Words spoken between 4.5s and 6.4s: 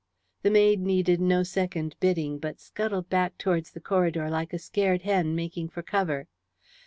a scared hen making for cover.